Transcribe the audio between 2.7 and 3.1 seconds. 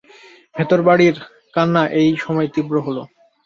হল।